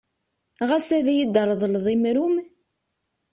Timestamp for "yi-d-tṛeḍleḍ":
1.15-1.85